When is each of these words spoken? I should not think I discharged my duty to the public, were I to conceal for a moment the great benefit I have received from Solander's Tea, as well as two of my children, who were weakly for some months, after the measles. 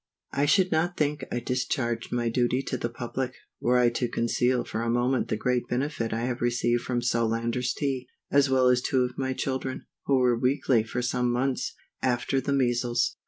I 0.31 0.47
should 0.47 0.71
not 0.71 0.97
think 0.97 1.25
I 1.31 1.39
discharged 1.39 2.11
my 2.11 2.27
duty 2.27 2.63
to 2.63 2.75
the 2.75 2.89
public, 2.89 3.35
were 3.59 3.77
I 3.77 3.89
to 3.91 4.07
conceal 4.07 4.63
for 4.63 4.81
a 4.81 4.89
moment 4.89 5.27
the 5.27 5.37
great 5.37 5.67
benefit 5.67 6.11
I 6.11 6.21
have 6.21 6.41
received 6.41 6.81
from 6.81 7.03
Solander's 7.03 7.71
Tea, 7.71 8.07
as 8.31 8.49
well 8.49 8.67
as 8.69 8.81
two 8.81 9.03
of 9.03 9.15
my 9.19 9.33
children, 9.33 9.85
who 10.07 10.17
were 10.17 10.35
weakly 10.35 10.81
for 10.83 11.03
some 11.03 11.31
months, 11.31 11.75
after 12.01 12.41
the 12.41 12.51
measles. 12.51 13.15